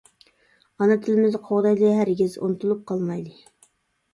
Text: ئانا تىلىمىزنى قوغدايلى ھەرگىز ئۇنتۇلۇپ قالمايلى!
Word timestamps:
ئانا 0.79 0.95
تىلىمىزنى 1.07 1.41
قوغدايلى 1.49 1.91
ھەرگىز 1.99 2.39
ئۇنتۇلۇپ 2.41 2.83
قالمايلى! 2.93 3.37